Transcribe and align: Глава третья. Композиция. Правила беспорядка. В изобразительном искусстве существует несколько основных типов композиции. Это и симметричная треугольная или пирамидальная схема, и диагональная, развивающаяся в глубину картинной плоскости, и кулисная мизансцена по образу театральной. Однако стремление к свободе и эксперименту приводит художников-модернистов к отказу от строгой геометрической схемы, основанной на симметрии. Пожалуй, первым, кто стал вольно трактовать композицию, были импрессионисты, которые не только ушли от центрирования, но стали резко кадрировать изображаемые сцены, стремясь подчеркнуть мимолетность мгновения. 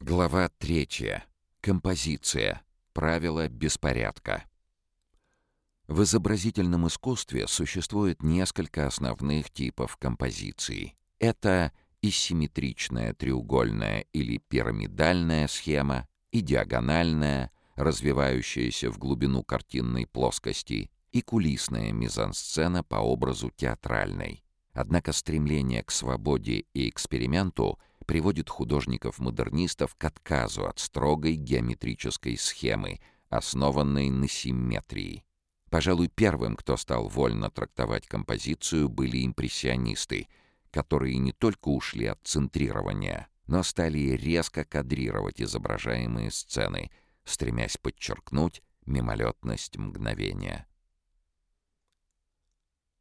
Глава 0.00 0.50
третья. 0.58 1.24
Композиция. 1.60 2.62
Правила 2.92 3.48
беспорядка. 3.48 4.44
В 5.86 6.02
изобразительном 6.02 6.88
искусстве 6.88 7.46
существует 7.46 8.22
несколько 8.22 8.86
основных 8.86 9.50
типов 9.50 9.96
композиции. 9.96 10.94
Это 11.20 11.72
и 12.02 12.10
симметричная 12.10 13.14
треугольная 13.14 14.00
или 14.12 14.38
пирамидальная 14.38 15.46
схема, 15.48 16.06
и 16.32 16.40
диагональная, 16.40 17.50
развивающаяся 17.76 18.90
в 18.90 18.98
глубину 18.98 19.42
картинной 19.42 20.06
плоскости, 20.06 20.90
и 21.12 21.22
кулисная 21.22 21.92
мизансцена 21.92 22.82
по 22.82 22.96
образу 22.96 23.50
театральной. 23.56 24.44
Однако 24.74 25.12
стремление 25.12 25.84
к 25.84 25.92
свободе 25.92 26.64
и 26.74 26.88
эксперименту 26.88 27.78
приводит 28.04 28.48
художников-модернистов 28.48 29.94
к 29.94 30.04
отказу 30.04 30.66
от 30.66 30.78
строгой 30.78 31.34
геометрической 31.34 32.36
схемы, 32.36 33.00
основанной 33.28 34.10
на 34.10 34.28
симметрии. 34.28 35.24
Пожалуй, 35.70 36.08
первым, 36.08 36.56
кто 36.56 36.76
стал 36.76 37.08
вольно 37.08 37.50
трактовать 37.50 38.06
композицию, 38.06 38.88
были 38.88 39.26
импрессионисты, 39.26 40.28
которые 40.70 41.18
не 41.18 41.32
только 41.32 41.68
ушли 41.68 42.06
от 42.06 42.20
центрирования, 42.24 43.28
но 43.46 43.62
стали 43.62 44.10
резко 44.10 44.64
кадрировать 44.64 45.40
изображаемые 45.40 46.30
сцены, 46.30 46.90
стремясь 47.24 47.76
подчеркнуть 47.76 48.62
мимолетность 48.86 49.76
мгновения. 49.76 50.66